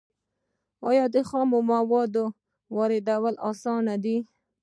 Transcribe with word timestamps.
آیا 0.89 1.05
د 1.13 1.15
خامو 1.29 1.59
موادو 1.71 2.25
واردول 2.75 3.35
اسانه 3.49 3.95
دي؟ 4.03 4.17